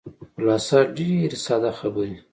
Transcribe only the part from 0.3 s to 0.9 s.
خلاصه